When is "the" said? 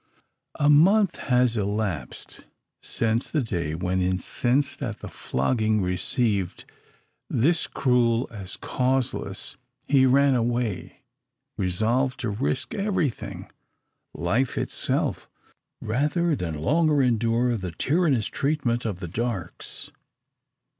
3.29-3.43, 4.97-5.07, 17.55-17.69, 19.01-19.07